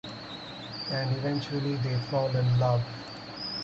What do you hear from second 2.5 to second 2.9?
love.